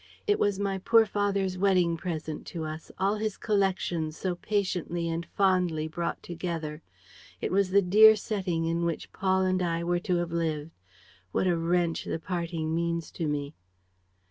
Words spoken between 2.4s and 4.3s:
to us, all his collections